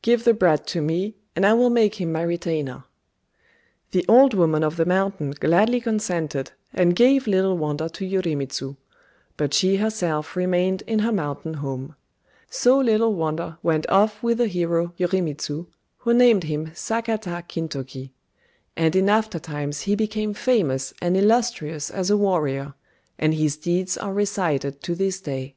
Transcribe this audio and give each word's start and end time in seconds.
Give 0.00 0.24
the 0.24 0.32
brat 0.32 0.66
to 0.68 0.80
me, 0.80 1.14
and 1.36 1.44
I 1.44 1.52
will 1.52 1.68
make 1.68 1.96
him 1.96 2.10
my 2.10 2.22
retainer." 2.22 2.84
The 3.90 4.06
Old 4.08 4.32
Woman 4.32 4.62
of 4.64 4.78
the 4.78 4.86
Mountain 4.86 5.32
gladly 5.32 5.78
consented, 5.78 6.52
and 6.72 6.96
gave 6.96 7.26
"Little 7.26 7.58
Wonder" 7.58 7.90
to 7.90 8.06
Yorimitsu; 8.08 8.76
but 9.36 9.52
she 9.52 9.76
herself 9.76 10.36
remained 10.36 10.80
in 10.86 11.00
her 11.00 11.12
mountain 11.12 11.52
home. 11.60 11.96
So 12.48 12.78
"Little 12.78 13.14
Wonder" 13.14 13.58
went 13.62 13.86
off 13.90 14.22
with 14.22 14.38
the 14.38 14.46
hero 14.46 14.94
Yorimitsu, 14.96 15.66
who 15.98 16.14
named 16.14 16.44
him 16.44 16.68
Sakata 16.68 17.44
Kintoki; 17.46 18.12
and 18.78 18.96
in 18.96 19.10
aftertimes 19.10 19.82
he 19.82 19.94
became 19.94 20.32
famous 20.32 20.94
and 21.02 21.14
illustrious 21.14 21.90
as 21.90 22.08
a 22.08 22.16
warrior, 22.16 22.72
and 23.18 23.34
his 23.34 23.58
deeds 23.58 23.98
are 23.98 24.14
recited 24.14 24.82
to 24.82 24.94
this 24.94 25.20
day. 25.20 25.56